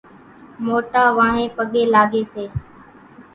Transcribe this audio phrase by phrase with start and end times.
[0.65, 2.45] موٽان وانھين پڳين لاڳي سي۔